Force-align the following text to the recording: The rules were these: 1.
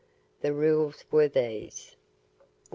The 0.41 0.51
rules 0.51 1.05
were 1.11 1.27
these: 1.27 1.95
1. 2.39 2.45